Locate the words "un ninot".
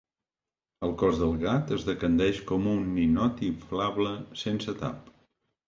2.73-3.45